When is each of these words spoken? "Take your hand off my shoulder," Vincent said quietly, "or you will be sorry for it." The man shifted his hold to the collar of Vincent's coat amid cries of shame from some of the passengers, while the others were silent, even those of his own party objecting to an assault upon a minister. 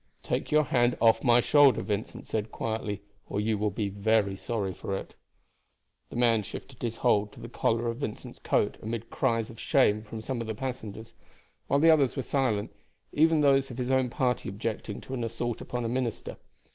"Take 0.23 0.49
your 0.49 0.63
hand 0.63 0.97
off 0.99 1.23
my 1.23 1.41
shoulder," 1.41 1.83
Vincent 1.83 2.25
said 2.25 2.51
quietly, 2.51 3.03
"or 3.29 3.39
you 3.39 3.55
will 3.59 3.69
be 3.69 3.93
sorry 4.35 4.73
for 4.73 4.95
it." 4.97 5.13
The 6.09 6.15
man 6.15 6.41
shifted 6.41 6.81
his 6.81 6.95
hold 6.95 7.31
to 7.33 7.39
the 7.39 7.47
collar 7.47 7.87
of 7.87 7.97
Vincent's 7.97 8.39
coat 8.39 8.77
amid 8.81 9.11
cries 9.11 9.51
of 9.51 9.59
shame 9.59 10.01
from 10.01 10.19
some 10.19 10.41
of 10.41 10.47
the 10.47 10.55
passengers, 10.55 11.13
while 11.67 11.79
the 11.79 11.91
others 11.91 12.15
were 12.15 12.23
silent, 12.23 12.73
even 13.13 13.41
those 13.41 13.69
of 13.69 13.77
his 13.77 13.91
own 13.91 14.09
party 14.09 14.49
objecting 14.49 15.01
to 15.01 15.13
an 15.13 15.23
assault 15.23 15.61
upon 15.61 15.85
a 15.85 15.87
minister. 15.87 16.37